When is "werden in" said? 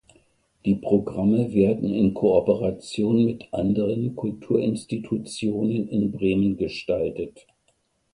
1.53-2.15